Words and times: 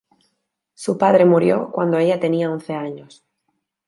Su 0.73 0.97
padre 0.97 1.25
murió 1.25 1.69
cuando 1.71 1.99
ella 1.99 2.19
tenía 2.19 2.49
once 2.49 2.73
años. 2.73 3.23